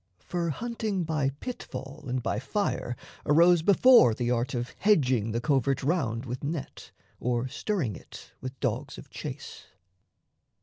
[0.25, 5.39] (For hunting by pit fall and by fire arose Before the art of hedging the
[5.39, 9.65] covert round With net or stirring it with dogs of chase.)